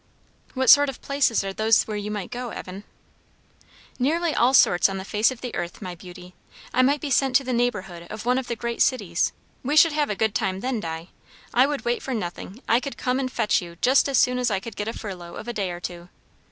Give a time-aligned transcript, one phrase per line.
[0.55, 2.85] "What sort of places are those where you might go, Evan?"
[3.99, 6.33] "Nearly all sorts on the face of the earth, my beauty.
[6.73, 9.91] I might be sent to the neighbourhood of one of the great cities; we should
[9.93, 11.09] have a good time then, Di!
[11.53, 14.49] I would wait for nothing; I could come and fetch you just as soon as
[14.49, 16.09] I could get a furlough of a day or two.